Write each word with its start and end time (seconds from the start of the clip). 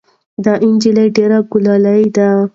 دا 0.43 0.53
نجلۍ 0.69 1.07
ډېره 1.15 1.37
ګلالۍ 1.51 2.03
ده. 2.15 2.29